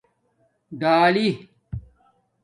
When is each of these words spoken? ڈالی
ڈالی 0.81 1.27